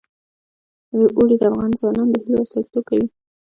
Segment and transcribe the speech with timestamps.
[1.15, 3.07] اوړي د افغان ځوانانو د هیلو استازیتوب کوي.